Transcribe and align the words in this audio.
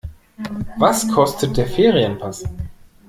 Was 0.79 1.05
kostet 1.11 1.57
der 1.57 1.67
Ferienpass? 1.67 2.43